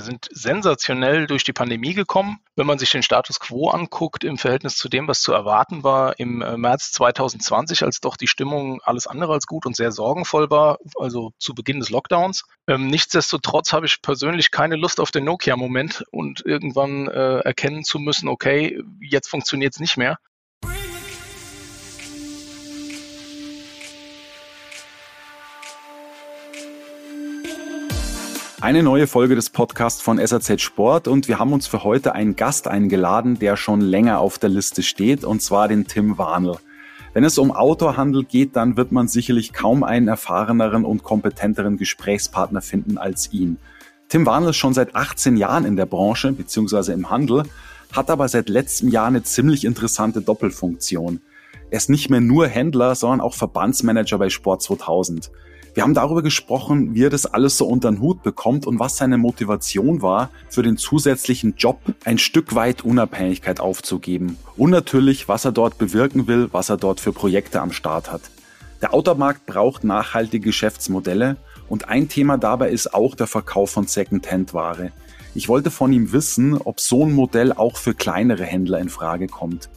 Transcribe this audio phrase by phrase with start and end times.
[0.00, 2.38] Wir sind sensationell durch die Pandemie gekommen.
[2.56, 6.18] Wenn man sich den Status quo anguckt im Verhältnis zu dem, was zu erwarten war
[6.18, 10.48] im äh, März 2020, als doch die Stimmung alles andere als gut und sehr sorgenvoll
[10.48, 12.44] war, also zu Beginn des Lockdowns.
[12.66, 17.98] Ähm, nichtsdestotrotz habe ich persönlich keine Lust auf den Nokia-Moment und irgendwann äh, erkennen zu
[17.98, 20.16] müssen, okay, jetzt funktioniert es nicht mehr.
[28.62, 32.36] Eine neue Folge des Podcasts von SAZ Sport und wir haben uns für heute einen
[32.36, 36.56] Gast eingeladen, der schon länger auf der Liste steht, und zwar den Tim Warnel.
[37.14, 42.60] Wenn es um Outdoor-Handel geht, dann wird man sicherlich kaum einen erfahreneren und kompetenteren Gesprächspartner
[42.60, 43.56] finden als ihn.
[44.10, 46.92] Tim Warnel ist schon seit 18 Jahren in der Branche bzw.
[46.92, 47.44] im Handel,
[47.92, 51.22] hat aber seit letztem Jahr eine ziemlich interessante Doppelfunktion.
[51.70, 55.30] Er ist nicht mehr nur Händler, sondern auch Verbandsmanager bei Sport 2000.
[55.72, 58.96] Wir haben darüber gesprochen, wie er das alles so unter den Hut bekommt und was
[58.96, 64.36] seine Motivation war, für den zusätzlichen Job ein Stück weit Unabhängigkeit aufzugeben.
[64.56, 68.22] Und natürlich, was er dort bewirken will, was er dort für Projekte am Start hat.
[68.82, 71.36] Der Automarkt braucht nachhaltige Geschäftsmodelle
[71.68, 74.90] und ein Thema dabei ist auch der Verkauf von Second-Hand-Ware.
[75.34, 79.28] Ich wollte von ihm wissen, ob so ein Modell auch für kleinere Händler in Frage
[79.28, 79.70] kommt.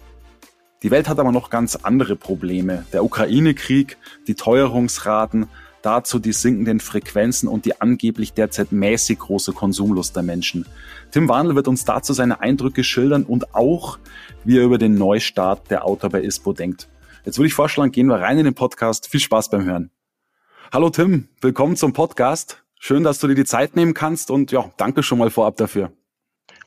[0.81, 2.85] Die Welt hat aber noch ganz andere Probleme.
[2.91, 3.97] Der Ukraine-Krieg,
[4.27, 5.47] die Teuerungsraten,
[5.83, 10.65] dazu die sinkenden Frequenzen und die angeblich derzeit mäßig große Konsumlust der Menschen.
[11.11, 13.99] Tim Wandel wird uns dazu seine Eindrücke schildern und auch,
[14.43, 16.89] wie er über den Neustart der Autor bei ISPO denkt.
[17.25, 19.07] Jetzt würde ich vorschlagen, gehen wir rein in den Podcast.
[19.07, 19.91] Viel Spaß beim Hören.
[20.71, 22.63] Hallo Tim, willkommen zum Podcast.
[22.79, 25.91] Schön, dass du dir die Zeit nehmen kannst und ja, danke schon mal vorab dafür.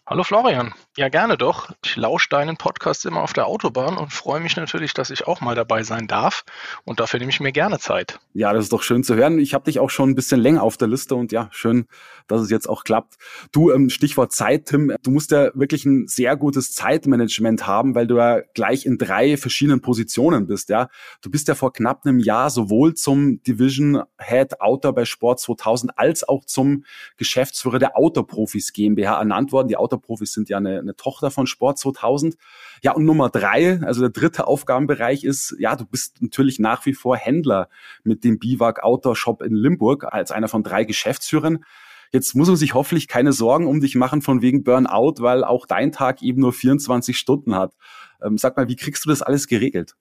[0.08, 0.72] Hallo Florian.
[0.96, 1.72] Ja, gerne doch.
[1.84, 5.40] Ich lausche deinen Podcast immer auf der Autobahn und freue mich natürlich, dass ich auch
[5.40, 6.44] mal dabei sein darf.
[6.84, 8.20] Und dafür nehme ich mir gerne Zeit.
[8.32, 9.40] Ja, das ist doch schön zu hören.
[9.40, 11.86] Ich habe dich auch schon ein bisschen länger auf der Liste und ja, schön,
[12.28, 13.16] dass es jetzt auch klappt.
[13.50, 18.06] Du, ähm, Stichwort Zeit, Tim, du musst ja wirklich ein sehr gutes Zeitmanagement haben, weil
[18.06, 20.68] du ja gleich in drei verschiedenen Positionen bist.
[20.68, 20.88] Ja,
[21.20, 25.98] Du bist ja vor knapp einem Jahr sowohl zum Division Head Autor bei Sport 2000
[25.98, 26.84] als auch zum
[27.16, 29.66] Geschäftsführer der Autoprofis GmbH ernannt worden.
[29.66, 32.36] Die Auto Autoprofis sind ja eine, eine Tochter von Sport 2000.
[32.82, 36.94] Ja, und Nummer drei, also der dritte Aufgabenbereich ist, ja, du bist natürlich nach wie
[36.94, 37.68] vor Händler
[38.04, 41.64] mit dem Biwak Outdoor Shop in Limburg als einer von drei Geschäftsführern.
[42.12, 45.66] Jetzt muss man sich hoffentlich keine Sorgen um dich machen von wegen Burnout, weil auch
[45.66, 47.74] dein Tag eben nur 24 Stunden hat.
[48.22, 49.94] Ähm, sag mal, wie kriegst du das alles geregelt?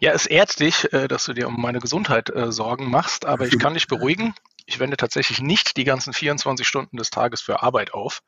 [0.00, 3.46] Ja, es ehrt dich, äh, dass du dir um meine Gesundheit äh, Sorgen machst, aber
[3.46, 4.34] ich kann dich beruhigen.
[4.66, 8.20] Ich wende tatsächlich nicht die ganzen 24 Stunden des Tages für Arbeit auf.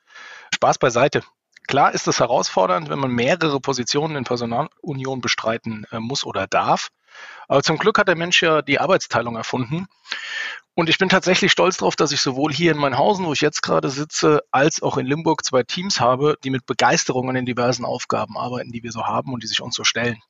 [0.54, 1.22] Spaß beiseite.
[1.66, 6.88] Klar ist es herausfordernd, wenn man mehrere Positionen in Personalunion bestreiten äh, muss oder darf.
[7.48, 9.86] Aber zum Glück hat der Mensch ja die Arbeitsteilung erfunden.
[10.74, 13.62] Und ich bin tatsächlich stolz darauf, dass ich sowohl hier in Mainhausen, wo ich jetzt
[13.62, 17.84] gerade sitze, als auch in Limburg zwei Teams habe, die mit Begeisterung an den diversen
[17.84, 20.22] Aufgaben arbeiten, die wir so haben und die sich uns so stellen.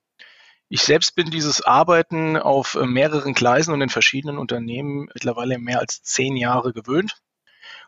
[0.68, 5.80] Ich selbst bin dieses Arbeiten auf äh, mehreren Gleisen und in verschiedenen Unternehmen mittlerweile mehr
[5.80, 7.16] als zehn Jahre gewöhnt.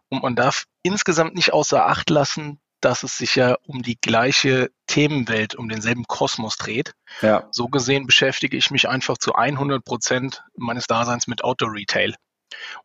[0.09, 4.71] Und man darf insgesamt nicht außer Acht lassen, dass es sich ja um die gleiche
[4.87, 6.95] Themenwelt, um denselben Kosmos dreht.
[7.21, 7.47] Ja.
[7.51, 12.15] So gesehen beschäftige ich mich einfach zu 100 Prozent meines Daseins mit Outdoor-Retail.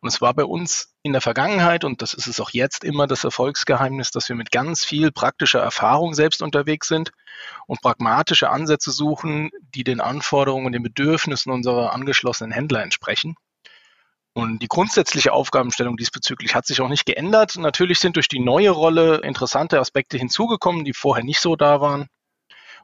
[0.00, 3.06] Und es war bei uns in der Vergangenheit, und das ist es auch jetzt immer
[3.06, 7.12] das Erfolgsgeheimnis, dass wir mit ganz viel praktischer Erfahrung selbst unterwegs sind
[7.66, 13.36] und pragmatische Ansätze suchen, die den Anforderungen und den Bedürfnissen unserer angeschlossenen Händler entsprechen.
[14.36, 17.56] Und die grundsätzliche Aufgabenstellung diesbezüglich hat sich auch nicht geändert.
[17.56, 22.08] Natürlich sind durch die neue Rolle interessante Aspekte hinzugekommen, die vorher nicht so da waren.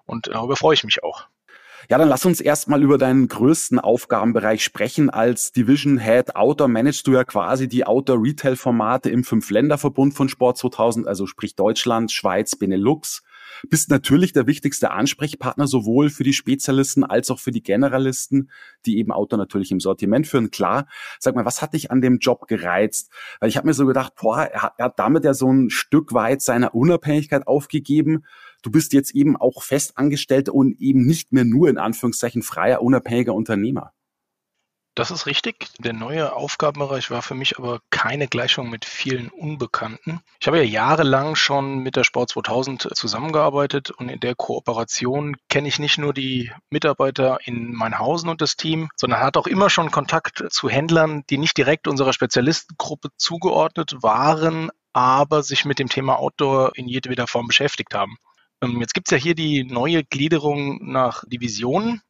[0.06, 1.26] Und darüber freue ich mich auch.
[1.88, 5.10] Ja, dann lass uns erstmal über deinen größten Aufgabenbereich sprechen.
[5.10, 10.28] Als Division Head Outdoor managst du ja quasi die Outdoor Retail Formate im Fünf-Länder-Verbund von
[10.28, 13.22] Sport 2000, also sprich Deutschland, Schweiz, Benelux.
[13.68, 18.50] Bist natürlich der wichtigste Ansprechpartner sowohl für die Spezialisten als auch für die Generalisten,
[18.86, 20.50] die eben Outdoor natürlich im Sortiment führen.
[20.50, 20.86] Klar,
[21.18, 23.10] sag mal, was hat dich an dem Job gereizt?
[23.40, 25.70] Weil ich habe mir so gedacht, boah, er hat, er hat damit ja so ein
[25.70, 28.24] Stück weit seiner Unabhängigkeit aufgegeben
[28.62, 33.34] du bist jetzt eben auch festangestellt und eben nicht mehr nur in Anführungszeichen freier, unabhängiger
[33.34, 33.92] Unternehmer.
[34.94, 35.68] Das ist richtig.
[35.78, 40.20] Der neue Aufgabenbereich war für mich aber keine Gleichung mit vielen Unbekannten.
[40.38, 45.68] Ich habe ja jahrelang schon mit der Sport 2000 zusammengearbeitet und in der Kooperation kenne
[45.68, 49.90] ich nicht nur die Mitarbeiter in Meinhausen und das Team, sondern hat auch immer schon
[49.90, 56.18] Kontakt zu Händlern, die nicht direkt unserer Spezialistengruppe zugeordnet waren, aber sich mit dem Thema
[56.18, 58.18] Outdoor in jedweder Form beschäftigt haben.
[58.62, 62.02] Ähm, jetzt gibt es ja hier die neue Gliederung nach Divisionen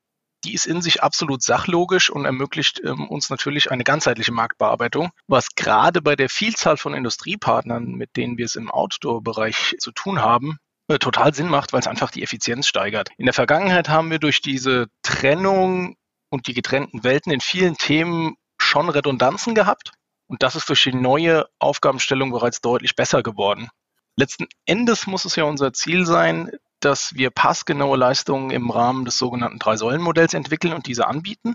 [0.44, 5.54] die ist in sich absolut sachlogisch und ermöglicht ähm, uns natürlich eine ganzheitliche Marktbearbeitung, was
[5.54, 10.58] gerade bei der Vielzahl von Industriepartnern, mit denen wir es im Outdoor-Bereich zu tun haben,
[10.88, 13.10] äh, total Sinn macht, weil es einfach die Effizienz steigert.
[13.18, 15.96] In der Vergangenheit haben wir durch diese Trennung
[16.30, 19.92] und die getrennten Welten in vielen Themen schon Redundanzen gehabt.
[20.26, 23.68] Und das ist durch die neue Aufgabenstellung bereits deutlich besser geworden.
[24.16, 26.50] Letzten Endes muss es ja unser Ziel sein,
[26.80, 31.54] dass wir passgenaue Leistungen im Rahmen des sogenannten Drei-Säulen-Modells entwickeln und diese anbieten.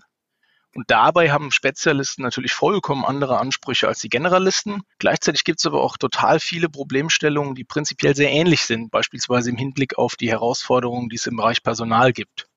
[0.74, 4.84] Und dabei haben Spezialisten natürlich vollkommen andere Ansprüche als die Generalisten.
[5.00, 9.58] Gleichzeitig gibt es aber auch total viele Problemstellungen, die prinzipiell sehr ähnlich sind, beispielsweise im
[9.58, 12.48] Hinblick auf die Herausforderungen, die es im Bereich Personal gibt.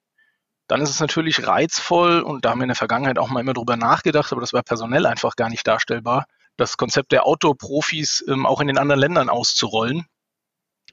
[0.66, 3.54] Dann ist es natürlich reizvoll, und da haben wir in der Vergangenheit auch mal immer
[3.54, 6.26] drüber nachgedacht, aber das war personell einfach gar nicht darstellbar,
[6.60, 10.06] das Konzept der Outdoor-Profis ähm, auch in den anderen Ländern auszurollen.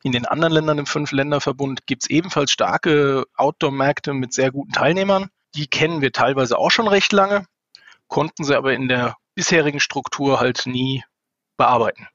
[0.04, 5.30] In den anderen Ländern im Fünf-Länder-Verbund gibt es ebenfalls starke Outdoor-Märkte mit sehr guten Teilnehmern.
[5.56, 7.46] Die kennen wir teilweise auch schon recht lange,
[8.08, 11.04] konnten sie aber in der bisherigen Struktur halt nie
[11.58, 12.08] bearbeiten.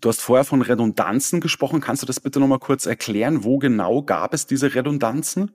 [0.00, 1.80] Du hast vorher von Redundanzen gesprochen.
[1.80, 3.42] Kannst du das bitte nochmal kurz erklären?
[3.42, 5.50] Wo genau gab es diese Redundanzen?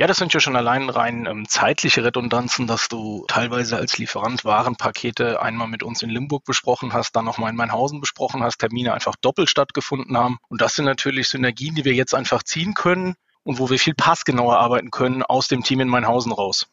[0.00, 4.46] Ja, das sind ja schon allein rein ähm, zeitliche Redundanzen, dass du teilweise als Lieferant
[4.46, 8.94] Warenpakete einmal mit uns in Limburg besprochen hast, dann nochmal in Meinhausen besprochen hast, Termine
[8.94, 10.38] einfach doppelt stattgefunden haben.
[10.48, 13.92] Und das sind natürlich Synergien, die wir jetzt einfach ziehen können und wo wir viel
[13.92, 16.66] passgenauer arbeiten können aus dem Team in Meinhausen raus.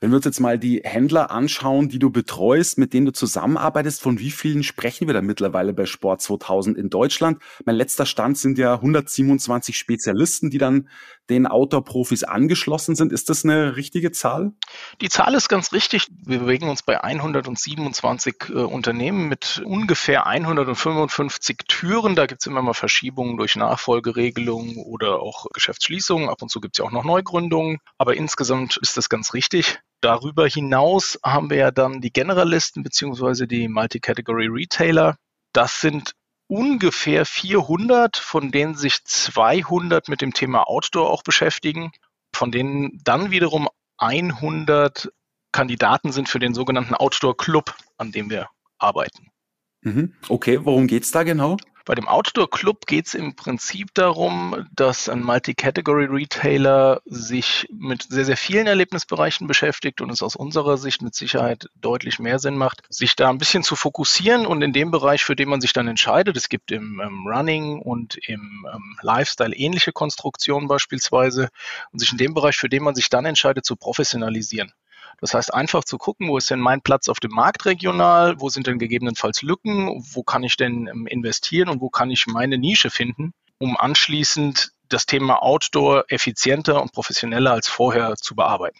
[0.00, 4.02] Wenn wir uns jetzt mal die Händler anschauen, die du betreust, mit denen du zusammenarbeitest,
[4.02, 7.42] von wie vielen sprechen wir da mittlerweile bei Sport 2000 in Deutschland?
[7.64, 10.88] Mein letzter Stand sind ja 127 Spezialisten, die dann
[11.30, 13.12] den Outdoor-Profis angeschlossen sind.
[13.12, 14.52] Ist das eine richtige Zahl?
[15.00, 16.08] Die Zahl ist ganz richtig.
[16.24, 22.14] Wir bewegen uns bei 127 äh, Unternehmen mit ungefähr 155 Türen.
[22.14, 26.28] Da gibt es immer mal Verschiebungen durch Nachfolgeregelungen oder auch Geschäftsschließungen.
[26.28, 27.78] Ab und zu gibt es ja auch noch Neugründungen.
[27.98, 29.80] Aber insgesamt ist das ganz richtig.
[30.00, 35.16] Darüber hinaus haben wir ja dann die Generalisten beziehungsweise die Multi-Category Retailer.
[35.52, 36.12] Das sind
[36.48, 41.92] ungefähr 400, von denen sich 200 mit dem Thema Outdoor auch beschäftigen,
[42.34, 43.68] von denen dann wiederum
[43.98, 45.10] 100
[45.52, 48.48] Kandidaten sind für den sogenannten Outdoor Club, an dem wir
[48.78, 49.28] arbeiten.
[49.82, 50.14] Mhm.
[50.28, 51.56] Okay, worum geht es da genau?
[51.88, 58.26] Bei dem Outdoor Club geht es im Prinzip darum, dass ein Multi-Category-Retailer sich mit sehr,
[58.26, 62.82] sehr vielen Erlebnisbereichen beschäftigt und es aus unserer Sicht mit Sicherheit deutlich mehr Sinn macht,
[62.90, 65.88] sich da ein bisschen zu fokussieren und in dem Bereich, für den man sich dann
[65.88, 71.48] entscheidet, es gibt im ähm, Running und im ähm, Lifestyle ähnliche Konstruktionen beispielsweise,
[71.90, 74.74] und sich in dem Bereich, für den man sich dann entscheidet, zu professionalisieren.
[75.20, 78.48] Das heißt, einfach zu gucken, wo ist denn mein Platz auf dem Markt regional, wo
[78.48, 82.58] sind denn gegebenenfalls Lücken, wo kann ich denn ähm, investieren und wo kann ich meine
[82.58, 88.78] Nische finden, um anschließend das Thema Outdoor effizienter und professioneller als vorher zu bearbeiten.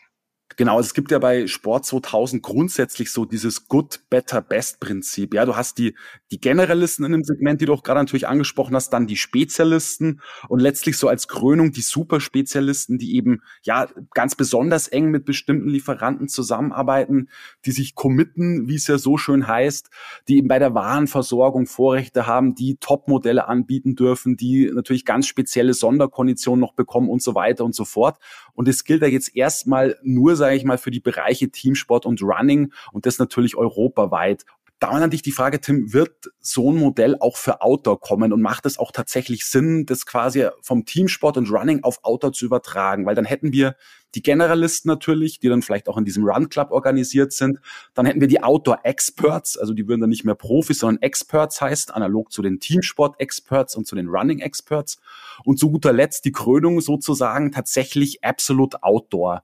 [0.57, 5.35] Genau, also es gibt ja bei Sport 2000 grundsätzlich so dieses Good, Better, Best Prinzip.
[5.35, 5.95] Ja, du hast die,
[6.31, 10.21] die Generalisten in dem Segment, die du auch gerade natürlich angesprochen hast, dann die Spezialisten
[10.49, 15.69] und letztlich so als Krönung die Superspezialisten, die eben ja ganz besonders eng mit bestimmten
[15.69, 17.29] Lieferanten zusammenarbeiten,
[17.67, 19.91] die sich committen, wie es ja so schön heißt,
[20.29, 25.75] die eben bei der Warenversorgung Vorrechte haben, die Top-Modelle anbieten dürfen, die natürlich ganz spezielle
[25.75, 28.19] Sonderkonditionen noch bekommen und so weiter und so fort.
[28.55, 32.23] Und es gilt ja jetzt erstmal nur, sage ich mal, für die Bereiche Teamsport und
[32.23, 34.45] Running und das natürlich europaweit.
[34.81, 38.41] Da an dich die Frage, Tim, wird so ein Modell auch für Outdoor kommen und
[38.41, 43.05] macht es auch tatsächlich Sinn, das quasi vom Teamsport und Running auf Outdoor zu übertragen?
[43.05, 43.75] Weil dann hätten wir
[44.15, 47.59] die Generalisten natürlich, die dann vielleicht auch in diesem Run Club organisiert sind.
[47.95, 51.61] Dann hätten wir die Outdoor Experts, also die würden dann nicht mehr Profis, sondern Experts
[51.61, 55.01] heißt, analog zu den Teamsport Experts und zu den Running Experts.
[55.45, 59.43] Und zu guter Letzt die Krönung sozusagen tatsächlich Absolute Outdoor.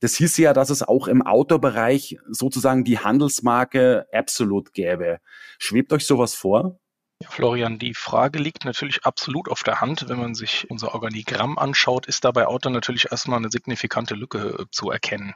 [0.00, 5.20] Das hieß ja, dass es auch im Outdoor-Bereich sozusagen die Handelsmarke Absolute gäbe.
[5.58, 6.80] Schwebt euch sowas vor?
[7.28, 10.08] Florian, die Frage liegt natürlich absolut auf der Hand.
[10.08, 14.64] Wenn man sich unser Organigramm anschaut, ist dabei Outdoor natürlich erstmal eine signifikante Lücke äh,
[14.70, 15.34] zu erkennen.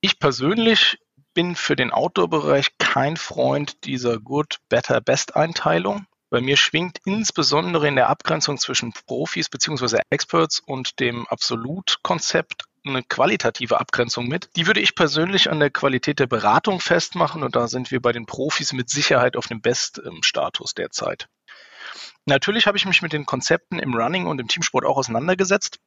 [0.00, 0.98] Ich persönlich
[1.34, 6.06] bin für den Outdoor-Bereich kein Freund dieser Good, Better, Best-Einteilung.
[6.30, 10.00] Bei mir schwingt insbesondere in der Abgrenzung zwischen Profis bzw.
[10.10, 14.50] Experts und dem Absolut-Konzept eine qualitative Abgrenzung mit.
[14.56, 18.12] Die würde ich persönlich an der Qualität der Beratung festmachen und da sind wir bei
[18.12, 21.28] den Profis mit Sicherheit auf dem Beststatus derzeit.
[22.24, 25.78] Natürlich habe ich mich mit den Konzepten im Running und im Teamsport auch auseinandergesetzt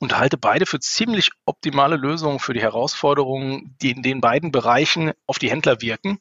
[0.00, 5.12] und halte beide für ziemlich optimale Lösungen für die Herausforderungen, die in den beiden Bereichen
[5.26, 6.18] auf die Händler wirken.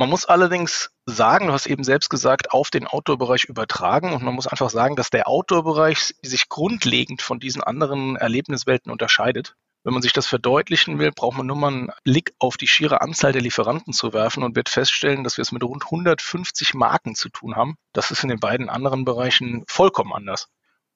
[0.00, 4.34] Man muss allerdings sagen, du hast eben selbst gesagt, auf den Outdoor-Bereich übertragen und man
[4.34, 9.56] muss einfach sagen, dass der Outdoor-Bereich sich grundlegend von diesen anderen Erlebniswelten unterscheidet.
[9.84, 13.02] Wenn man sich das verdeutlichen will, braucht man nur mal einen Blick auf die schiere
[13.02, 17.14] Anzahl der Lieferanten zu werfen und wird feststellen, dass wir es mit rund 150 Marken
[17.14, 17.76] zu tun haben.
[17.92, 20.48] Das ist in den beiden anderen Bereichen vollkommen anders.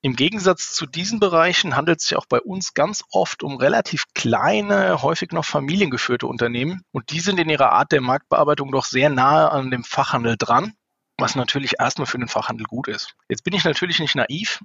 [0.04, 4.04] Im Gegensatz zu diesen Bereichen handelt es sich auch bei uns ganz oft um relativ
[4.12, 6.82] kleine, häufig noch familiengeführte Unternehmen.
[6.92, 10.75] Und die sind in ihrer Art der Marktbearbeitung doch sehr nahe an dem Fachhandel dran,
[11.16, 13.14] was natürlich erstmal für den Fachhandel gut ist.
[13.30, 14.61] Jetzt bin ich natürlich nicht naiv.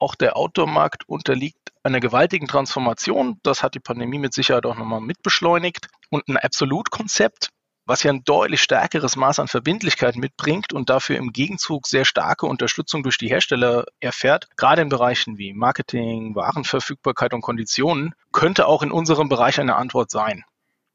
[0.00, 3.38] Auch der Outdoor-Markt unterliegt einer gewaltigen Transformation.
[3.44, 5.86] Das hat die Pandemie mit Sicherheit auch nochmal mitbeschleunigt.
[6.10, 7.50] Und ein Absolut-Konzept
[7.84, 12.46] was ja ein deutlich stärkeres Maß an Verbindlichkeit mitbringt und dafür im Gegenzug sehr starke
[12.46, 18.82] Unterstützung durch die Hersteller erfährt, gerade in Bereichen wie Marketing, Warenverfügbarkeit und Konditionen, könnte auch
[18.82, 20.44] in unserem Bereich eine Antwort sein.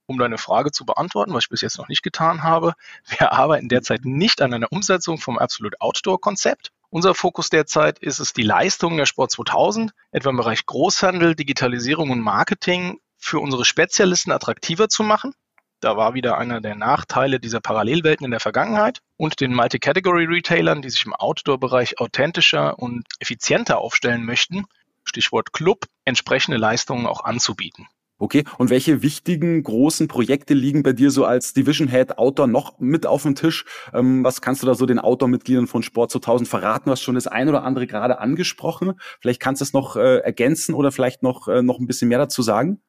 [0.06, 2.74] Um deine Frage zu beantworten, was ich bis jetzt noch nicht getan habe,
[3.18, 6.72] wir arbeiten derzeit nicht an einer Umsetzung vom Absolute Outdoor Konzept.
[6.90, 12.12] Unser Fokus derzeit ist es, die Leistungen der Sport 2000, etwa im Bereich Großhandel, Digitalisierung
[12.12, 15.34] und Marketing, für unsere Spezialisten attraktiver zu machen
[15.80, 20.90] da war wieder einer der Nachteile dieser Parallelwelten in der Vergangenheit und den Multi-Category-Retailern, die
[20.90, 24.66] sich im Outdoor-Bereich authentischer und effizienter aufstellen möchten,
[25.04, 27.88] Stichwort Club, entsprechende Leistungen auch anzubieten.
[28.20, 32.80] Okay, und welche wichtigen großen Projekte liegen bei dir so als Division Head Outdoor noch
[32.80, 33.66] mit auf dem Tisch?
[33.94, 36.86] Ähm, was kannst du da so den Outdoor-Mitgliedern von Sport 2000 verraten?
[36.86, 38.94] Du hast schon das ein oder andere gerade angesprochen.
[39.22, 42.18] Vielleicht kannst du es noch äh, ergänzen oder vielleicht noch, äh, noch ein bisschen mehr
[42.18, 42.82] dazu sagen?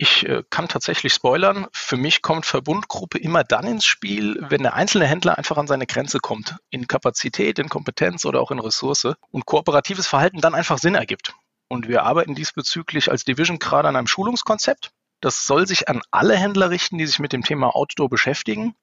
[0.00, 1.66] Ich äh, kann tatsächlich spoilern.
[1.72, 5.86] Für mich kommt Verbundgruppe immer dann ins Spiel, wenn der einzelne Händler einfach an seine
[5.86, 6.56] Grenze kommt.
[6.70, 9.08] In Kapazität, in Kompetenz oder auch in Ressource.
[9.32, 11.34] Und kooperatives Verhalten dann einfach Sinn ergibt.
[11.66, 14.92] Und wir arbeiten diesbezüglich als Division gerade an einem Schulungskonzept.
[15.20, 18.76] Das soll sich an alle Händler richten, die sich mit dem Thema Outdoor beschäftigen.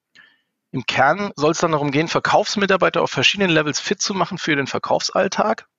[0.71, 4.57] Im Kern soll es dann darum gehen, Verkaufsmitarbeiter auf verschiedenen Levels fit zu machen für
[4.57, 5.69] den Verkaufsalltag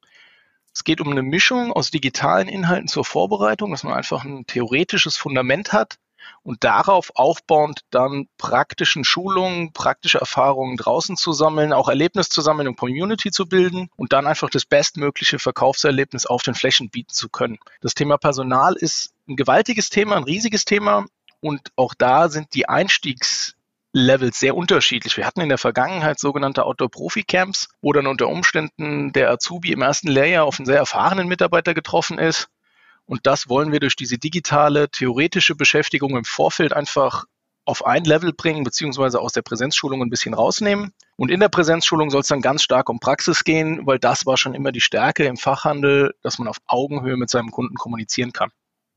[0.76, 5.16] es geht um eine Mischung aus digitalen Inhalten zur Vorbereitung, dass man einfach ein theoretisches
[5.16, 5.96] Fundament hat
[6.42, 12.68] und darauf aufbauend dann praktischen Schulungen, praktische Erfahrungen draußen zu sammeln, auch Erlebnis zu sammeln
[12.68, 17.30] und Community zu bilden und dann einfach das bestmögliche Verkaufserlebnis auf den Flächen bieten zu
[17.30, 17.56] können.
[17.80, 21.06] Das Thema Personal ist ein gewaltiges Thema, ein riesiges Thema
[21.40, 23.55] und auch da sind die Einstiegs
[23.96, 25.16] Levels sehr unterschiedlich.
[25.16, 30.08] Wir hatten in der Vergangenheit sogenannte Outdoor-Profi-Camps, wo dann unter Umständen der Azubi im ersten
[30.08, 32.48] Lehrjahr auf einen sehr erfahrenen Mitarbeiter getroffen ist.
[33.06, 37.24] Und das wollen wir durch diese digitale, theoretische Beschäftigung im Vorfeld einfach
[37.64, 40.92] auf ein Level bringen, beziehungsweise aus der Präsenzschulung ein bisschen rausnehmen.
[41.16, 44.36] Und in der Präsenzschulung soll es dann ganz stark um Praxis gehen, weil das war
[44.36, 48.50] schon immer die Stärke im Fachhandel, dass man auf Augenhöhe mit seinem Kunden kommunizieren kann.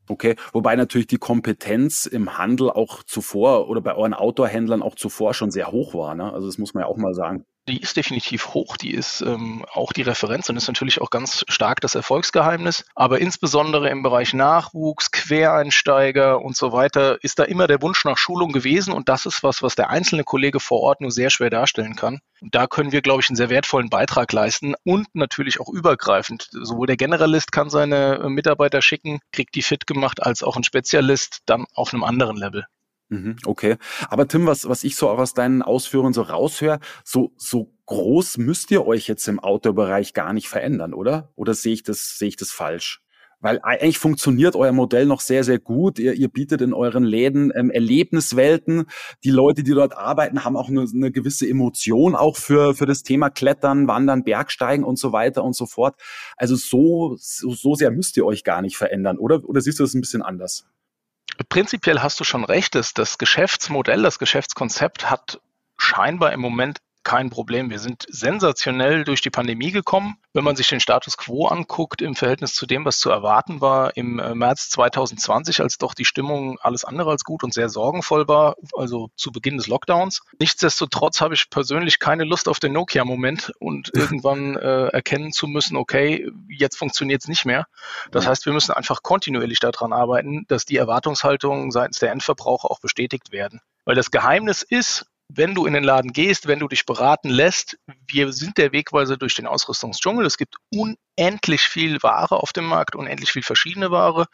[0.10, 5.36] Okay, wobei natürlich die Kompetenz im Handel auch zuvor oder bei euren Outdoor-Händlern auch zuvor
[5.36, 6.16] schon sehr hoch war.
[6.16, 6.34] Ne?
[6.34, 9.66] Also das muss man ja auch mal sagen die ist definitiv hoch, die ist ähm,
[9.72, 12.86] auch die Referenz und ist natürlich auch ganz stark das Erfolgsgeheimnis.
[12.96, 18.18] Aber insbesondere im Bereich Nachwuchs, Quereinsteiger und so weiter ist da immer der Wunsch nach
[18.18, 21.50] Schulung gewesen und das ist was, was der einzelne Kollege vor Ort nur sehr schwer
[21.50, 22.20] darstellen kann.
[22.42, 26.50] Und da können wir, glaube ich, einen sehr wertvollen Beitrag leisten und natürlich auch übergreifend.
[26.52, 31.40] Sowohl der Generalist kann seine Mitarbeiter schicken, kriegt die fit gemacht, als auch ein Spezialist
[31.46, 32.66] dann auf einem anderen Level.
[33.10, 33.78] Mhm, okay.
[34.08, 38.38] Aber Tim, was, was ich so auch aus deinen Ausführungen so raushöre, so, so groß
[38.38, 41.32] müsst ihr euch jetzt im Outdoor-Bereich gar nicht verändern, oder?
[41.36, 43.02] Oder sehe ich das, sehe ich das falsch?
[43.42, 45.98] Weil eigentlich funktioniert euer Modell noch sehr, sehr gut.
[45.98, 48.86] Ihr, ihr bietet in euren Läden ähm, Erlebniswelten.
[49.24, 53.02] Die Leute, die dort arbeiten, haben auch eine, eine gewisse Emotion auch für, für das
[53.02, 55.96] Thema Klettern, Wandern, Bergsteigen und so weiter und so fort.
[56.36, 59.44] Also so, so, so sehr müsst ihr euch gar nicht verändern, oder?
[59.48, 60.66] Oder siehst du das ein bisschen anders?
[61.48, 65.40] Prinzipiell hast du schon recht, dass das Geschäftsmodell, das Geschäftskonzept hat
[65.78, 66.80] scheinbar im Moment
[67.10, 67.72] kein Problem.
[67.72, 70.18] Wir sind sensationell durch die Pandemie gekommen.
[70.32, 73.98] Wenn man sich den Status quo anguckt im Verhältnis zu dem, was zu erwarten war
[73.98, 78.28] im äh, März 2020, als doch die Stimmung alles andere als gut und sehr sorgenvoll
[78.28, 80.22] war, also zu Beginn des Lockdowns.
[80.40, 85.78] Nichtsdestotrotz habe ich persönlich keine Lust auf den Nokia-Moment und irgendwann äh, erkennen zu müssen,
[85.78, 87.66] okay, jetzt funktioniert es nicht mehr.
[88.12, 92.82] Das heißt, wir müssen einfach kontinuierlich daran arbeiten, dass die Erwartungshaltungen seitens der Endverbraucher auch
[92.82, 93.62] bestätigt werden.
[93.84, 97.78] Weil das Geheimnis ist, wenn du in den Laden gehst, wenn du dich beraten lässt,
[98.08, 100.26] wir sind der Wegweiser durch den Ausrüstungsdschungel.
[100.26, 104.26] Es gibt unendlich viel Ware auf dem Markt, unendlich viel verschiedene Ware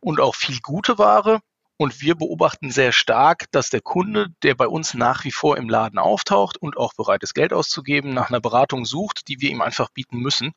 [0.00, 1.40] und auch viel gute Ware.
[1.78, 5.70] Und wir beobachten sehr stark, dass der Kunde, der bei uns nach wie vor im
[5.70, 9.62] Laden auftaucht und auch bereit ist, Geld auszugeben, nach einer Beratung sucht, die wir ihm
[9.62, 10.52] einfach bieten müssen.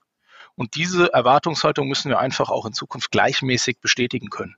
[0.55, 4.55] Und diese Erwartungshaltung müssen wir einfach auch in Zukunft gleichmäßig bestätigen können.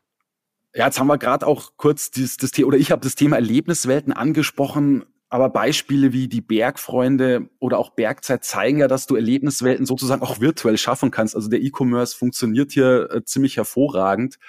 [0.76, 3.38] Ja, jetzt haben wir gerade auch kurz dieses, das Thema, oder ich habe das Thema
[3.38, 5.06] Erlebniswelten angesprochen.
[5.30, 10.40] Aber Beispiele wie die Bergfreunde oder auch Bergzeit zeigen ja, dass du Erlebniswelten sozusagen auch
[10.40, 11.36] virtuell schaffen kannst.
[11.36, 14.40] Also der E-Commerce funktioniert hier äh, ziemlich hervorragend.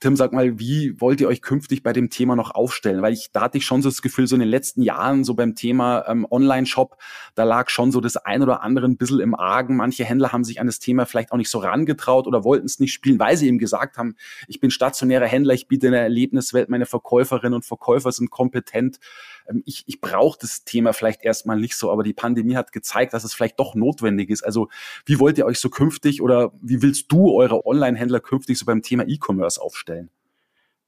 [0.00, 3.02] Tim, sag mal, wie wollt ihr euch künftig bei dem Thema noch aufstellen?
[3.02, 5.34] Weil ich, da hatte ich schon so das Gefühl, so in den letzten Jahren, so
[5.34, 6.96] beim Thema ähm, Online-Shop,
[7.34, 9.76] da lag schon so das ein oder andere ein bisschen im Argen.
[9.76, 12.80] Manche Händler haben sich an das Thema vielleicht auch nicht so rangetraut oder wollten es
[12.80, 14.16] nicht spielen, weil sie eben gesagt haben,
[14.48, 19.00] ich bin stationärer Händler, ich biete eine Erlebniswelt, meine Verkäuferinnen und Verkäufer sind kompetent.
[19.48, 23.12] Ähm, ich, ich brauche das Thema vielleicht erstmal nicht so, aber die Pandemie hat gezeigt,
[23.12, 24.42] dass es vielleicht doch notwendig ist.
[24.42, 24.68] Also
[25.06, 28.82] wie wollt ihr euch so künftig oder wie willst du eure Online-Händler künftig so beim
[28.82, 30.10] Thema E-Commerce aufstellen?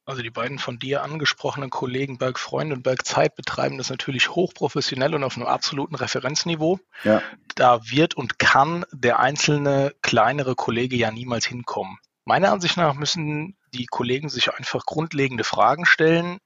[0.05, 4.31] Also die beiden von dir angesprochenen Kollegen Berg Freund und Berg Zeit betreiben das natürlich
[4.31, 6.81] hochprofessionell und auf einem absoluten Referenzniveau.
[7.05, 7.23] Ja.
[7.55, 11.99] Da wird und kann der einzelne kleinere Kollege ja niemals hinkommen.
[12.25, 16.39] Meiner Ansicht nach müssen die Kollegen sich einfach grundlegende Fragen stellen,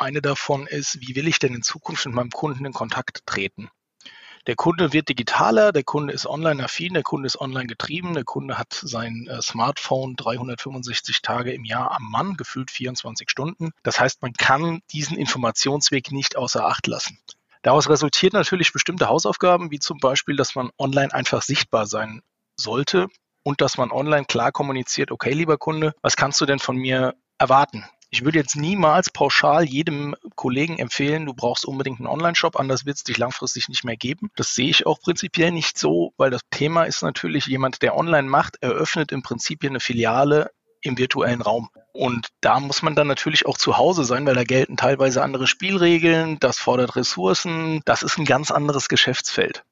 [0.00, 3.70] eine davon ist, wie will ich denn in Zukunft mit meinem Kunden in Kontakt treten?
[4.46, 8.56] Der Kunde wird digitaler, der Kunde ist online-affin, der Kunde ist online getrieben, der Kunde
[8.56, 13.72] hat sein äh, Smartphone 365 Tage im Jahr am Mann, gefühlt 24 Stunden.
[13.82, 17.18] Das heißt, man kann diesen Informationsweg nicht außer Acht lassen.
[17.62, 22.22] Daraus resultiert natürlich bestimmte Hausaufgaben, wie zum Beispiel, dass man online einfach sichtbar sein
[22.56, 23.08] sollte
[23.42, 27.14] und dass man online klar kommuniziert, okay, lieber Kunde, was kannst du denn von mir
[27.38, 27.84] erwarten?
[28.10, 32.96] Ich würde jetzt niemals pauschal jedem Kollegen empfehlen, du brauchst unbedingt einen Online-Shop, anders wird
[32.96, 34.30] es dich langfristig nicht mehr geben.
[34.34, 38.28] Das sehe ich auch prinzipiell nicht so, weil das Thema ist natürlich, jemand, der online
[38.28, 40.50] macht, eröffnet im Prinzip eine Filiale
[40.80, 41.68] im virtuellen Raum.
[41.92, 45.46] Und da muss man dann natürlich auch zu Hause sein, weil da gelten teilweise andere
[45.46, 49.64] Spielregeln, das fordert Ressourcen, das ist ein ganz anderes Geschäftsfeld.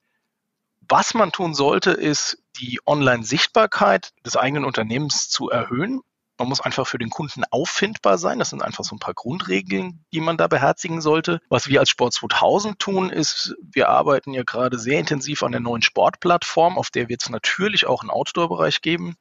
[0.89, 6.03] Was man tun sollte, ist die Online-Sichtbarkeit des eigenen Unternehmens zu erhöhen
[6.39, 8.39] man muss einfach für den Kunden auffindbar sein.
[8.39, 11.41] Das sind einfach so ein paar Grundregeln, die man da beherzigen sollte.
[11.49, 15.61] Was wir als Sport 2000 tun, ist, wir arbeiten ja gerade sehr intensiv an der
[15.61, 19.17] neuen Sportplattform, auf der wird es natürlich auch einen Outdoor-Bereich geben,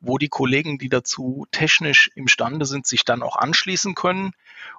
[0.00, 4.32] wo die Kollegen, die dazu technisch imstande sind, sich dann auch anschließen können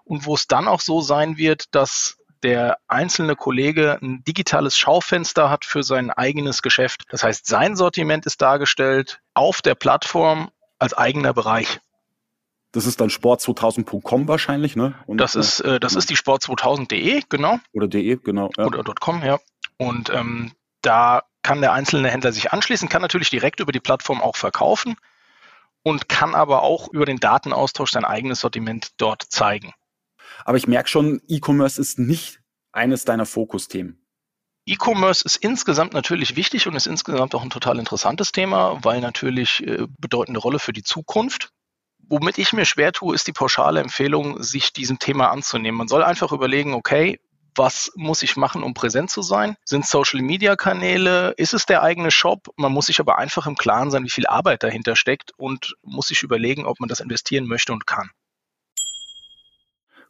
[0.04, 5.50] und wo es dann auch so sein wird, dass der einzelne Kollege ein digitales Schaufenster
[5.50, 7.04] hat für sein eigenes Geschäft.
[7.10, 10.52] Das heißt, sein Sortiment ist dargestellt auf der Plattform
[10.86, 11.80] als eigener Bereich.
[12.72, 14.96] Das ist dann sport2000.com wahrscheinlich, ne?
[15.08, 17.60] Und, das ist, äh, das ist die sport2000.de, genau.
[17.74, 18.52] Oder de, genau.
[18.58, 18.66] Ja.
[18.66, 19.40] Oder .com, ja.
[19.78, 24.22] Und ähm, da kann der einzelne Händler sich anschließen, kann natürlich direkt über die Plattform
[24.22, 24.96] auch verkaufen
[25.84, 29.74] und kann aber auch über den Datenaustausch sein eigenes Sortiment dort zeigen.
[30.44, 34.05] Aber ich merke schon, E-Commerce ist nicht eines deiner Fokusthemen.
[34.68, 39.66] E-Commerce ist insgesamt natürlich wichtig und ist insgesamt auch ein total interessantes Thema, weil natürlich
[39.66, 41.50] äh, bedeutende Rolle für die Zukunft.
[42.08, 45.78] Womit ich mir schwer tue, ist die pauschale Empfehlung, sich diesem Thema anzunehmen.
[45.78, 47.20] Man soll einfach überlegen, okay,
[47.56, 49.56] was muss ich machen, um präsent zu sein?
[49.66, 51.34] Sind Social Media Kanäle?
[51.38, 52.50] Ist es der eigene Shop?
[52.58, 56.08] Man muss sich aber einfach im Klaren sein, wie viel Arbeit dahinter steckt und muss
[56.08, 58.10] sich überlegen, ob man das investieren möchte und kann.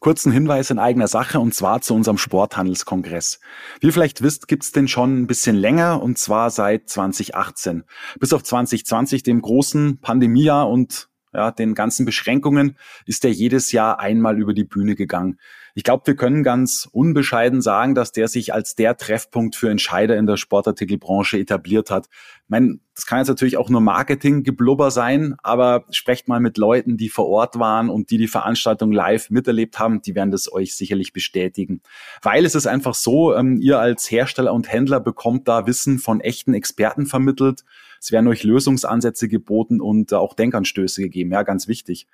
[0.06, 3.40] Kurzen Hinweis in eigener Sache und zwar zu unserem Sporthandelskongress.
[3.80, 7.86] Wie ihr vielleicht wisst, gibt's den schon ein bisschen länger und zwar seit 2018.
[8.20, 14.00] Bis auf 2020, dem großen Pandemiejahr und ja, den ganzen Beschränkungen, ist er jedes Jahr
[14.00, 15.40] einmal über die Bühne gegangen.
[15.74, 20.18] Ich glaube, wir können ganz unbescheiden sagen, dass der sich als der Treffpunkt für Entscheider
[20.18, 22.10] in der Sportartikelbranche etabliert hat.
[22.46, 26.96] Ich meine, das kann jetzt natürlich auch nur Marketinggeblubber sein, aber sprecht mal mit Leuten,
[26.96, 30.76] die vor Ort waren und die die Veranstaltung live miterlebt haben, die werden das euch
[30.76, 31.82] sicherlich bestätigen.
[32.22, 36.22] Weil es ist einfach so, ähm, ihr als Hersteller und Händler bekommt da Wissen von
[36.22, 37.66] echten Experten vermittelt.
[38.00, 41.32] Es werden euch Lösungsansätze geboten und äh, auch Denkanstöße gegeben.
[41.32, 42.08] Ja, ganz wichtig.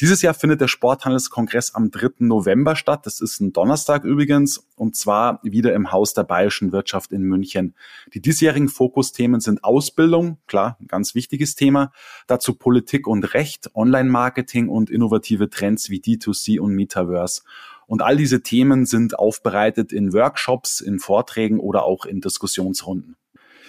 [0.00, 2.20] Dieses Jahr findet der Sporthandelskongress am 3.
[2.20, 3.04] November statt.
[3.04, 7.74] Das ist ein Donnerstag übrigens und zwar wieder im Haus der Bayerischen Wirtschaft in München.
[8.14, 11.92] Die diesjährigen Fokusthemen sind Ausbildung, klar, ein ganz wichtiges Thema,
[12.26, 17.42] dazu Politik und Recht, Online-Marketing und innovative Trends wie D2C und Metaverse.
[17.86, 23.16] Und all diese Themen sind aufbereitet in Workshops, in Vorträgen oder auch in Diskussionsrunden.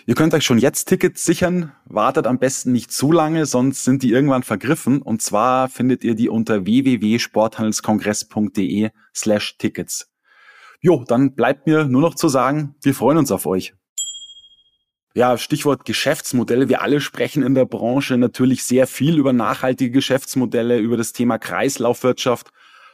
[0.07, 1.73] Ihr könnt euch schon jetzt Tickets sichern.
[1.85, 4.99] Wartet am besten nicht zu lange, sonst sind die irgendwann vergriffen.
[5.01, 10.11] Und zwar findet ihr die unter www.sporthandelskongress.de slash Tickets.
[10.79, 13.75] Jo, dann bleibt mir nur noch zu sagen, wir freuen uns auf euch.
[15.13, 16.69] Ja, Stichwort Geschäftsmodelle.
[16.69, 21.37] Wir alle sprechen in der Branche natürlich sehr viel über nachhaltige Geschäftsmodelle, über das Thema
[21.37, 22.51] Kreislaufwirtschaft.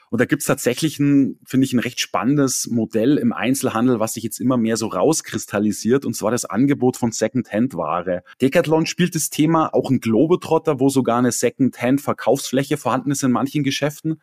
[0.09, 4.23] Und da gibt's tatsächlich ein, finde ich, ein recht spannendes Modell im Einzelhandel, was sich
[4.23, 8.23] jetzt immer mehr so rauskristallisiert, und zwar das Angebot von Second-Hand-Ware.
[8.41, 13.63] Decathlon spielt das Thema auch ein Globetrotter, wo sogar eine Second-Hand-Verkaufsfläche vorhanden ist in manchen
[13.63, 14.21] Geschäften.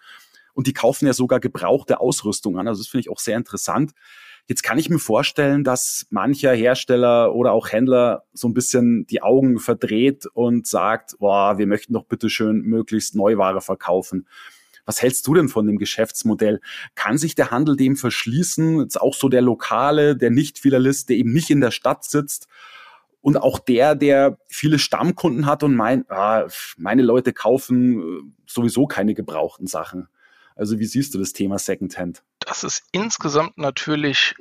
[0.54, 2.68] Und die kaufen ja sogar gebrauchte Ausrüstung an.
[2.68, 3.92] Also das finde ich auch sehr interessant.
[4.46, 9.22] Jetzt kann ich mir vorstellen, dass mancher Hersteller oder auch Händler so ein bisschen die
[9.22, 14.28] Augen verdreht und sagt, boah, wir möchten doch bitte schön möglichst Neuware verkaufen.
[14.84, 16.60] Was hältst du denn von dem Geschäftsmodell?
[16.94, 18.80] Kann sich der Handel dem verschließen?
[18.80, 22.48] Jetzt auch so der Lokale, der Nicht-Filialist, der eben nicht in der Stadt sitzt
[23.24, 28.86] und auch der, der viele Stammkunden hat und meint, ah, meine Leute kaufen äh, sowieso
[28.86, 30.08] keine gebrauchten Sachen.
[30.56, 32.22] Also wie siehst du das Thema Secondhand?
[32.40, 34.34] Das ist insgesamt natürlich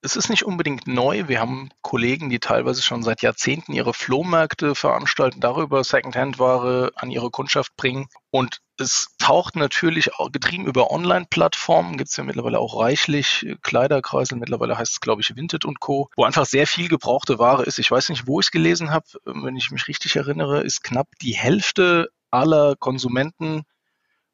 [0.00, 1.28] es ist nicht unbedingt neu.
[1.28, 7.30] Wir haben Kollegen, die teilweise schon seit Jahrzehnten ihre Flohmärkte veranstalten, darüber Secondhand-Ware an ihre
[7.30, 8.06] Kundschaft bringen.
[8.30, 14.38] Und es taucht natürlich auch, getrieben über Online-Plattformen, gibt es ja mittlerweile auch reichlich Kleiderkreisel,
[14.38, 17.78] mittlerweile heißt es, glaube ich, Vinted und Co., wo einfach sehr viel gebrauchte Ware ist.
[17.78, 21.08] Ich weiß nicht, wo ich es gelesen habe, wenn ich mich richtig erinnere, ist knapp
[21.20, 23.62] die Hälfte aller Konsumenten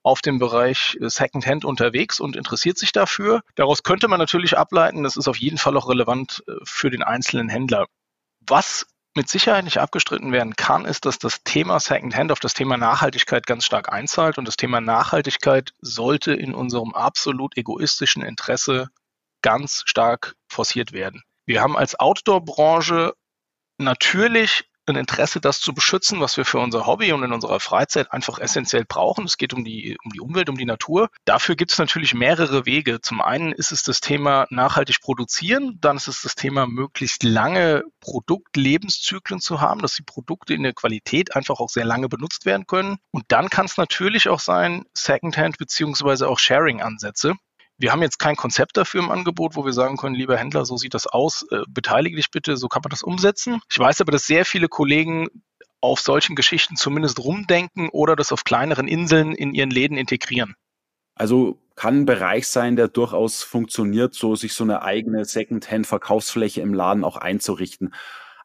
[0.03, 3.43] auf dem Bereich äh, Secondhand unterwegs und interessiert sich dafür.
[3.55, 7.03] Daraus könnte man natürlich ableiten, das ist auf jeden Fall auch relevant äh, für den
[7.03, 7.87] einzelnen Händler.
[8.41, 12.77] Was mit Sicherheit nicht abgestritten werden kann, ist, dass das Thema Secondhand auf das Thema
[12.77, 18.89] Nachhaltigkeit ganz stark einzahlt und das Thema Nachhaltigkeit sollte in unserem absolut egoistischen Interesse
[19.43, 21.23] ganz stark forciert werden.
[21.45, 23.15] Wir haben als Outdoor-Branche
[23.79, 28.13] natürlich ein Interesse, das zu beschützen, was wir für unser Hobby und in unserer Freizeit
[28.13, 29.25] einfach essentiell brauchen.
[29.25, 31.09] Es geht um die, um die Umwelt, um die Natur.
[31.25, 33.01] Dafür gibt es natürlich mehrere Wege.
[33.01, 37.85] Zum einen ist es das Thema nachhaltig produzieren, dann ist es das Thema möglichst lange
[38.01, 42.67] Produktlebenszyklen zu haben, dass die Produkte in der Qualität einfach auch sehr lange benutzt werden
[42.67, 42.97] können.
[43.11, 47.35] Und dann kann es natürlich auch sein, Secondhand beziehungsweise auch Sharing-Ansätze.
[47.79, 50.77] Wir haben jetzt kein Konzept dafür im Angebot, wo wir sagen können, lieber Händler, so
[50.77, 53.61] sieht das aus, äh, beteilige dich bitte, so kann man das umsetzen.
[53.71, 55.29] Ich weiß aber, dass sehr viele Kollegen
[55.81, 60.55] auf solchen Geschichten zumindest rumdenken oder das auf kleineren Inseln in ihren Läden integrieren.
[61.15, 66.75] Also kann ein Bereich sein, der durchaus funktioniert, so sich so eine eigene Second-Hand-Verkaufsfläche im
[66.75, 67.95] Laden auch einzurichten.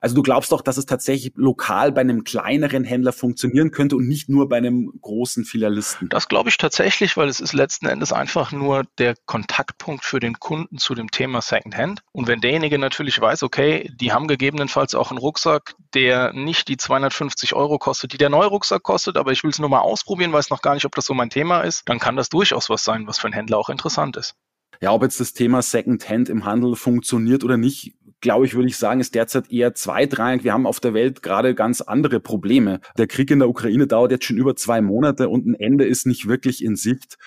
[0.08, 4.08] Also du glaubst doch, dass es tatsächlich lokal bei einem kleineren Händler funktionieren könnte und
[4.08, 6.08] nicht nur bei einem großen Filialisten?
[6.08, 10.39] Das glaube ich tatsächlich, weil es ist letzten Endes einfach nur der Kontaktpunkt für den
[10.39, 12.04] Kunden zu dem Thema Secondhand.
[12.13, 16.78] Und wenn derjenige natürlich weiß, okay, die haben gegebenenfalls auch einen Rucksack, der nicht die
[16.78, 20.32] 250 Euro kostet, die der neue Rucksack kostet, aber ich will es nur mal ausprobieren,
[20.32, 22.86] weiß noch gar nicht, ob das so mein Thema ist, dann kann das durchaus was
[22.86, 24.36] sein, was für einen Händler auch interessant ist.
[24.80, 28.77] Ja, ob jetzt das Thema Secondhand im Handel funktioniert oder nicht, glaube ich, würde ich
[28.77, 30.43] sagen, ist derzeit eher zweitrangig.
[30.43, 32.80] Wir haben auf der Welt gerade ganz andere Probleme.
[32.97, 36.06] Der Krieg in der Ukraine dauert jetzt schon über zwei Monate und ein Ende ist
[36.06, 37.17] nicht wirklich in Sicht.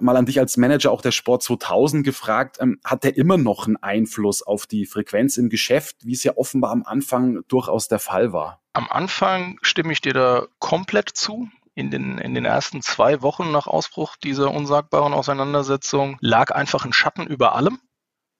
[0.00, 3.66] Mal an dich als Manager auch der Sport 2000 gefragt, ähm, hat der immer noch
[3.66, 7.98] einen Einfluss auf die Frequenz im Geschäft, wie es ja offenbar am Anfang durchaus der
[7.98, 8.60] Fall war?
[8.72, 13.52] Am Anfang stimme ich dir da komplett zu in den, in den ersten zwei Wochen
[13.52, 17.78] nach Ausbruch dieser unsagbaren Auseinandersetzung lag einfach ein Schatten über allem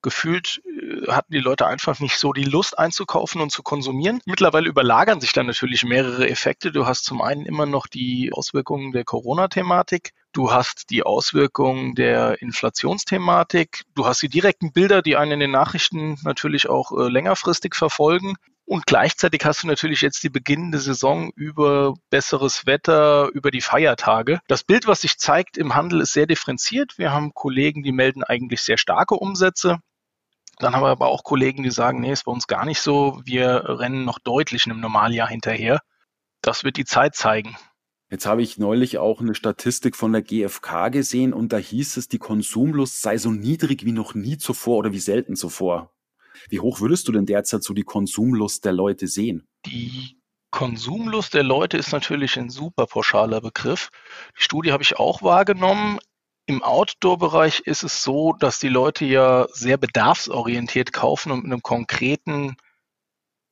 [0.01, 4.21] gefühlt äh, hatten die Leute einfach nicht so die Lust einzukaufen und zu konsumieren.
[4.25, 6.71] Mittlerweile überlagern sich dann natürlich mehrere Effekte.
[6.71, 10.11] Du hast zum einen immer noch die Auswirkungen der Corona-Thematik.
[10.33, 13.83] Du hast die Auswirkungen der Inflationsthematik.
[13.95, 18.35] Du hast die direkten Bilder, die einen in den Nachrichten natürlich auch äh, längerfristig verfolgen.
[18.71, 24.39] Und gleichzeitig hast du natürlich jetzt die beginnende Saison über besseres Wetter, über die Feiertage.
[24.47, 26.97] Das Bild, was sich zeigt im Handel, ist sehr differenziert.
[26.97, 29.79] Wir haben Kollegen, die melden eigentlich sehr starke Umsätze.
[30.61, 33.19] Dann haben wir aber auch Kollegen, die sagen, nee, ist bei uns gar nicht so.
[33.25, 35.81] Wir rennen noch deutlich in einem Normaljahr hinterher.
[36.41, 37.57] Das wird die Zeit zeigen.
[38.11, 42.09] Jetzt habe ich neulich auch eine Statistik von der GfK gesehen und da hieß es,
[42.09, 45.93] die Konsumlust sei so niedrig wie noch nie zuvor oder wie selten zuvor.
[46.49, 49.47] Wie hoch würdest du denn derzeit so die Konsumlust der Leute sehen?
[49.65, 50.19] Die
[50.51, 53.89] Konsumlust der Leute ist natürlich ein super pauschaler Begriff.
[54.37, 55.97] Die Studie habe ich auch wahrgenommen.
[56.51, 61.63] Im Outdoor-Bereich ist es so, dass die Leute ja sehr bedarfsorientiert kaufen und mit einem
[61.63, 62.57] konkreten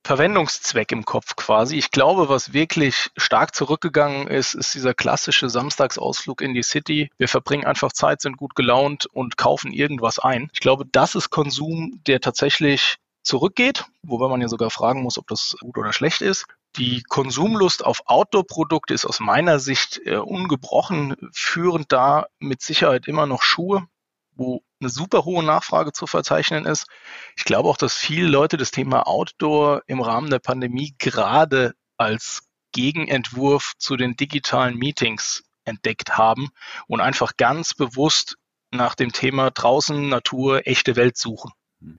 [0.04, 1.76] Verwendungszweck im Kopf quasi.
[1.76, 7.10] Ich glaube, was wirklich stark zurückgegangen ist, ist dieser klassische Samstagsausflug in die City.
[7.16, 10.50] Wir verbringen einfach Zeit, sind gut gelaunt und kaufen irgendwas ein.
[10.52, 15.26] Ich glaube, das ist Konsum, der tatsächlich zurückgeht, wobei man ja sogar fragen muss, ob
[15.28, 16.44] das gut oder schlecht ist.
[16.76, 23.26] Die Konsumlust auf Outdoor-Produkte ist aus meiner Sicht äh, ungebrochen, führend da mit Sicherheit immer
[23.26, 23.86] noch Schuhe,
[24.34, 26.86] wo eine super hohe Nachfrage zu verzeichnen ist.
[27.36, 32.48] Ich glaube auch, dass viele Leute das Thema Outdoor im Rahmen der Pandemie gerade als
[32.72, 36.48] Gegenentwurf zu den digitalen Meetings entdeckt haben
[36.86, 38.36] und einfach ganz bewusst
[38.70, 41.50] nach dem Thema draußen Natur, echte Welt suchen.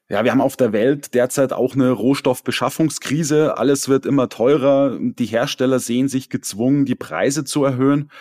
[0.10, 3.58] Ja, wir haben auf der Welt derzeit auch eine Rohstoffbeschaffungskrise.
[3.58, 4.98] Alles wird immer teurer.
[5.00, 8.12] Die Hersteller sehen sich gezwungen, die Preise zu erhöhen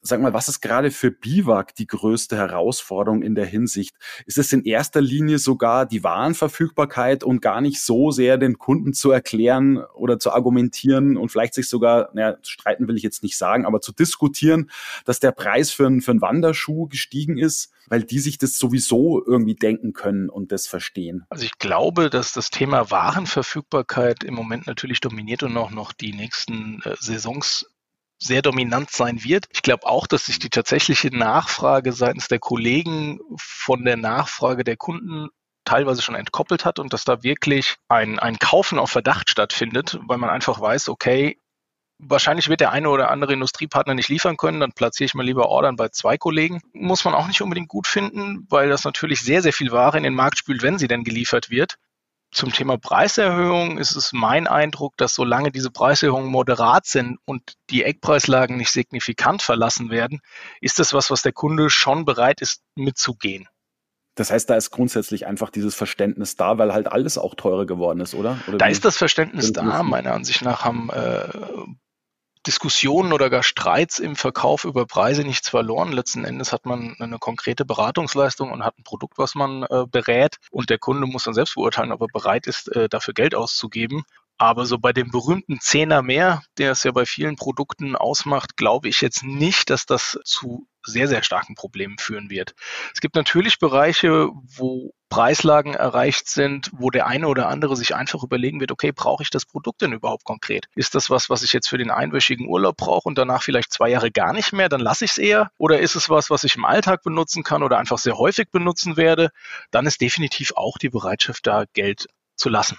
[0.00, 3.96] sag mal, was ist gerade für Biwak die größte Herausforderung in der Hinsicht?
[4.26, 8.92] Ist es in erster Linie sogar die Warenverfügbarkeit und gar nicht so sehr den Kunden
[8.92, 13.36] zu erklären oder zu argumentieren und vielleicht sich sogar, naja, streiten will ich jetzt nicht
[13.36, 14.70] sagen, aber zu diskutieren,
[15.04, 19.24] dass der Preis für einen, für einen Wanderschuh gestiegen ist, weil die sich das sowieso
[19.24, 21.24] irgendwie denken können und das verstehen?
[21.30, 26.12] Also ich glaube, dass das Thema Warenverfügbarkeit im Moment natürlich dominiert und auch noch die
[26.12, 27.66] nächsten äh, Saisons
[28.18, 29.46] sehr dominant sein wird.
[29.52, 34.76] Ich glaube auch, dass sich die tatsächliche Nachfrage seitens der Kollegen von der Nachfrage der
[34.76, 35.28] Kunden
[35.64, 40.18] teilweise schon entkoppelt hat und dass da wirklich ein, ein Kaufen auf Verdacht stattfindet, weil
[40.18, 41.38] man einfach weiß, okay,
[41.98, 45.48] wahrscheinlich wird der eine oder andere Industriepartner nicht liefern können, dann platziere ich mal lieber
[45.48, 46.60] Ordern bei zwei Kollegen.
[46.72, 50.04] Muss man auch nicht unbedingt gut finden, weil das natürlich sehr, sehr viel Ware in
[50.04, 51.76] den Markt spült, wenn sie denn geliefert wird.
[52.30, 57.84] Zum Thema Preiserhöhung ist es mein Eindruck, dass solange diese Preiserhöhungen moderat sind und die
[57.84, 60.20] Eckpreislagen nicht signifikant verlassen werden,
[60.60, 63.48] ist das was, was der Kunde schon bereit ist mitzugehen.
[64.14, 68.00] Das heißt, da ist grundsätzlich einfach dieses Verständnis da, weil halt alles auch teurer geworden
[68.00, 68.38] ist, oder?
[68.48, 69.82] oder da ist das Verständnis da.
[69.82, 71.28] Meiner Ansicht nach haben äh,
[72.48, 75.92] Diskussionen oder gar Streits im Verkauf über Preise nichts verloren.
[75.92, 80.36] Letzten Endes hat man eine konkrete Beratungsleistung und hat ein Produkt, was man äh, berät.
[80.50, 84.02] Und der Kunde muss dann selbst beurteilen, ob er bereit ist, äh, dafür Geld auszugeben.
[84.38, 88.88] Aber so bei dem berühmten Zehner mehr, der es ja bei vielen Produkten ausmacht, glaube
[88.88, 92.54] ich jetzt nicht, dass das zu sehr, sehr starken Problemen führen wird.
[92.94, 98.22] Es gibt natürlich Bereiche, wo Preislagen erreicht sind, wo der eine oder andere sich einfach
[98.22, 100.66] überlegen wird, okay, brauche ich das Produkt denn überhaupt konkret?
[100.74, 103.88] Ist das was, was ich jetzt für den einwöchigen Urlaub brauche und danach vielleicht zwei
[103.88, 105.50] Jahre gar nicht mehr, dann lasse ich es eher?
[105.56, 108.96] Oder ist es was, was ich im Alltag benutzen kann oder einfach sehr häufig benutzen
[108.96, 109.30] werde?
[109.70, 112.78] Dann ist definitiv auch die Bereitschaft da, Geld zu lassen.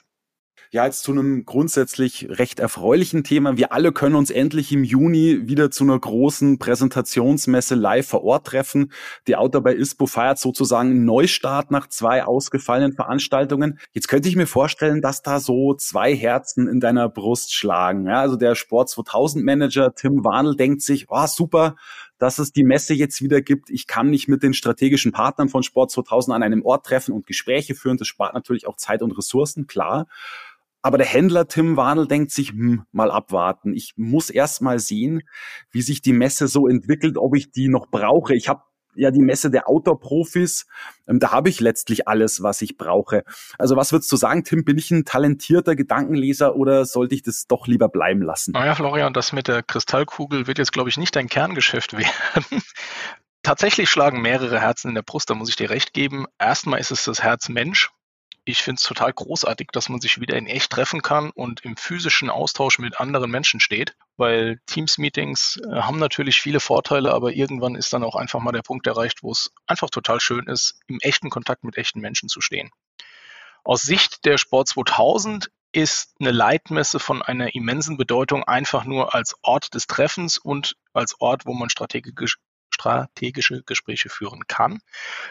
[0.72, 3.58] Ja, jetzt zu einem grundsätzlich recht erfreulichen Thema.
[3.58, 8.46] Wir alle können uns endlich im Juni wieder zu einer großen Präsentationsmesse live vor Ort
[8.46, 8.92] treffen.
[9.26, 13.80] Die Outdoor bei ISPO feiert sozusagen einen Neustart nach zwei ausgefallenen Veranstaltungen.
[13.94, 18.06] Jetzt könnte ich mir vorstellen, dass da so zwei Herzen in deiner Brust schlagen.
[18.06, 21.78] Ja, also der Sport 2000 Manager Tim Warnel denkt sich, oh, super,
[22.20, 23.72] dass es die Messe jetzt wieder gibt.
[23.72, 27.26] Ich kann mich mit den strategischen Partnern von Sport 2000 an einem Ort treffen und
[27.26, 27.98] Gespräche führen.
[27.98, 30.06] Das spart natürlich auch Zeit und Ressourcen, klar.
[30.82, 33.74] Aber der Händler Tim Warnel denkt sich, hm, mal abwarten.
[33.74, 35.24] Ich muss erst mal sehen,
[35.72, 38.34] wie sich die Messe so entwickelt, ob ich die noch brauche.
[38.34, 38.62] Ich habe
[38.96, 40.68] ja die Messe der Outdoor-Profis.
[41.08, 43.24] Ähm, da habe ich letztlich alles, was ich brauche.
[43.58, 44.64] Also was würdest du sagen, Tim?
[44.64, 48.52] Bin ich ein talentierter Gedankenleser oder sollte ich das doch lieber bleiben lassen?
[48.52, 52.64] Naja, Florian, das mit der Kristallkugel wird jetzt, glaube ich, nicht dein Kerngeschäft werden.
[53.44, 56.26] Tatsächlich schlagen mehrere Herzen in der Brust, da muss ich dir recht geben.
[56.40, 57.90] Erstmal ist es das Herz Mensch
[58.50, 61.78] ich finde es total großartig, dass man sich wieder in echt treffen kann und im
[61.78, 67.76] physischen Austausch mit anderen Menschen steht, weil Teams-Meetings äh, haben natürlich viele Vorteile, aber irgendwann
[67.76, 71.00] ist dann auch einfach mal der Punkt erreicht, wo es einfach total schön ist, im
[71.02, 72.72] echten Kontakt mit echten Menschen zu stehen.
[73.64, 79.36] Aus Sicht der Sport 2000 ist eine Leitmesse von einer immensen Bedeutung einfach nur als
[79.44, 82.38] Ort des Treffens und als Ort, wo man strategisch,
[82.72, 84.80] strategische Gespräche führen kann.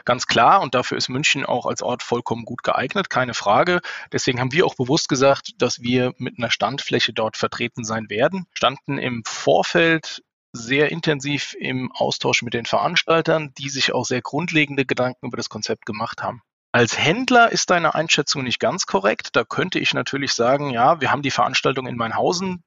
[0.05, 3.81] Ganz klar, und dafür ist München auch als Ort vollkommen gut geeignet, keine Frage.
[4.13, 8.47] Deswegen haben wir auch bewusst gesagt, dass wir mit einer Standfläche dort vertreten sein werden,
[8.53, 10.23] standen im Vorfeld
[10.53, 15.49] sehr intensiv im Austausch mit den Veranstaltern, die sich auch sehr grundlegende Gedanken über das
[15.49, 16.43] Konzept gemacht haben.
[16.73, 19.31] Als Händler ist deine Einschätzung nicht ganz korrekt.
[19.33, 22.63] Da könnte ich natürlich sagen, ja, wir haben die Veranstaltung in Mainhausen,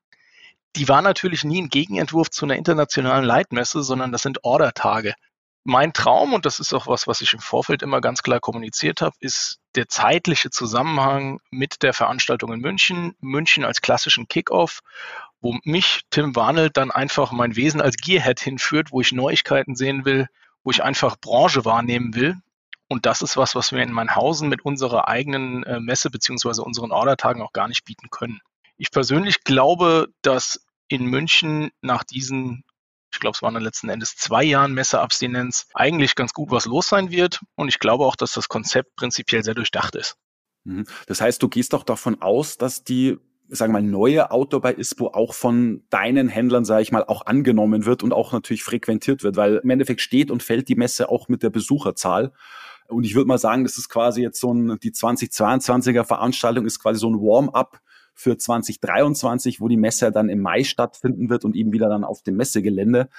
[0.75, 5.13] die war natürlich nie ein Gegenentwurf zu einer internationalen Leitmesse, sondern das sind Ordertage.
[5.63, 9.01] Mein Traum, und das ist auch was, was ich im Vorfeld immer ganz klar kommuniziert
[9.01, 14.79] habe, ist der zeitliche Zusammenhang mit der Veranstaltung in München, München als klassischen Kickoff,
[15.39, 20.03] wo mich Tim Warnel dann einfach mein Wesen als Gearhead hinführt, wo ich Neuigkeiten sehen
[20.03, 20.27] will,
[20.63, 22.37] wo ich einfach Branche wahrnehmen will.
[22.87, 26.91] Und das ist was, was wir in Mannhausen mit unserer eigenen äh, Messe beziehungsweise unseren
[26.91, 28.41] Ordertagen auch gar nicht bieten können.
[28.81, 32.63] Ich persönlich glaube, dass in München nach diesen,
[33.13, 37.11] ich glaube, es waren letzten Endes zwei Jahren Messeabstinenz, eigentlich ganz gut was los sein
[37.11, 37.41] wird.
[37.53, 40.15] Und ich glaube auch, dass das Konzept prinzipiell sehr durchdacht ist.
[40.63, 40.87] Mhm.
[41.05, 44.73] Das heißt, du gehst doch davon aus, dass die sagen wir mal, neue Auto bei
[44.73, 49.21] ISPO auch von deinen Händlern, sage ich mal, auch angenommen wird und auch natürlich frequentiert
[49.21, 52.31] wird, weil im Endeffekt steht und fällt die Messe auch mit der Besucherzahl.
[52.87, 56.79] Und ich würde mal sagen, das ist quasi jetzt so ein, die 2022er Veranstaltung ist
[56.79, 57.79] quasi so ein Warm-up
[58.13, 62.21] für 2023, wo die Messe dann im Mai stattfinden wird und eben wieder dann auf
[62.23, 63.09] dem Messegelände.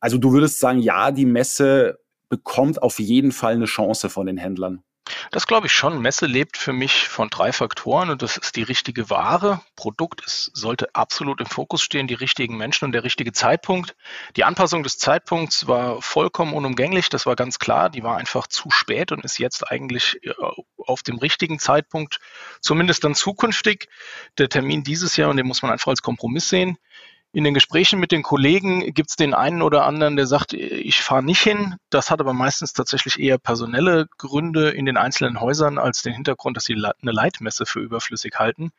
[0.00, 1.98] Also du würdest sagen, ja, die Messe
[2.28, 4.82] bekommt auf jeden Fall eine Chance von den Händlern.
[5.30, 6.00] Das glaube ich schon.
[6.00, 9.60] Messe lebt für mich von drei Faktoren und das ist die richtige Ware.
[9.76, 13.96] Produkt ist, sollte absolut im Fokus stehen, die richtigen Menschen und der richtige Zeitpunkt.
[14.36, 17.90] Die Anpassung des Zeitpunkts war vollkommen unumgänglich, das war ganz klar.
[17.90, 20.32] Die war einfach zu spät und ist jetzt eigentlich äh,
[20.78, 22.18] auf dem richtigen Zeitpunkt,
[22.60, 23.88] zumindest dann zukünftig.
[24.38, 26.78] Der Termin dieses Jahr, und den muss man einfach als Kompromiss sehen,
[27.32, 31.02] in den Gesprächen mit den Kollegen gibt es den einen oder anderen, der sagt, ich
[31.02, 31.76] fahre nicht hin.
[31.90, 36.56] Das hat aber meistens tatsächlich eher personelle Gründe in den einzelnen Häusern als den Hintergrund,
[36.56, 38.70] dass sie eine Leitmesse für überflüssig halten.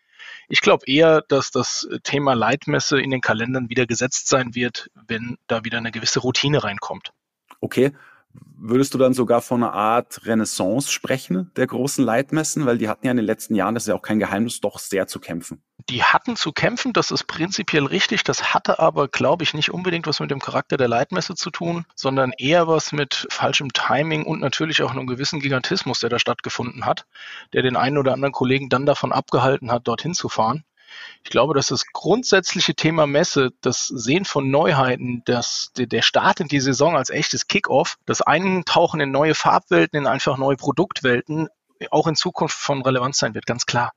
[0.47, 5.37] Ich glaube eher, dass das Thema Leitmesse in den Kalendern wieder gesetzt sein wird, wenn
[5.47, 7.11] da wieder eine gewisse Routine reinkommt.
[7.61, 7.93] Okay,
[8.61, 12.65] Würdest du dann sogar von einer Art Renaissance sprechen der großen Leitmessen?
[12.65, 14.79] Weil die hatten ja in den letzten Jahren, das ist ja auch kein Geheimnis, doch
[14.79, 15.61] sehr zu kämpfen.
[15.89, 18.23] Die hatten zu kämpfen, das ist prinzipiell richtig.
[18.23, 21.85] Das hatte aber, glaube ich, nicht unbedingt was mit dem Charakter der Leitmesse zu tun,
[21.95, 26.85] sondern eher was mit falschem Timing und natürlich auch einem gewissen Gigantismus, der da stattgefunden
[26.85, 27.05] hat,
[27.53, 30.63] der den einen oder anderen Kollegen dann davon abgehalten hat, dorthin zu fahren.
[31.23, 36.47] Ich glaube, dass das grundsätzliche Thema Messe, das Sehen von Neuheiten, das, der Start in
[36.47, 41.49] die Saison als echtes Kickoff, das Eintauchen in neue Farbwelten, in einfach neue Produktwelten
[41.91, 43.91] auch in Zukunft von Relevanz sein wird, ganz klar.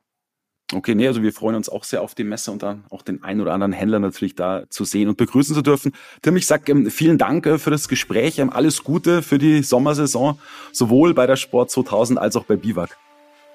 [0.72, 3.22] Okay, nee, also wir freuen uns auch sehr auf die Messe und dann auch den
[3.22, 5.92] einen oder anderen Händler natürlich da zu sehen und begrüßen zu dürfen.
[6.22, 8.38] Tim, ich sag ähm, vielen Dank äh, für das Gespräch.
[8.38, 10.38] Ähm, alles Gute für die Sommersaison,
[10.72, 12.96] sowohl bei der Sport 2000 als auch bei Biwak.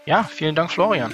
[0.05, 1.13] Ja, vielen Dank, Florian.